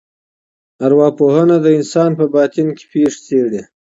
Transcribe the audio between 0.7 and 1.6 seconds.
ارواپوهنه